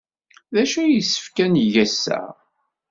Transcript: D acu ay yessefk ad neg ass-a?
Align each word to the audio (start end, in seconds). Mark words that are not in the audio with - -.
D 0.53 0.55
acu 0.61 0.77
ay 0.83 0.91
yessefk 0.95 1.37
ad 1.43 1.49
neg 1.51 1.75
ass-a? 1.85 2.21